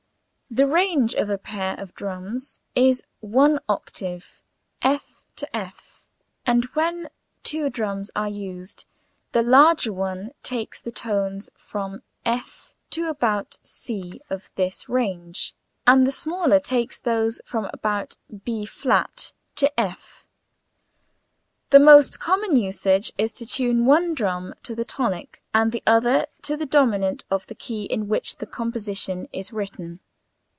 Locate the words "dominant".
26.65-27.23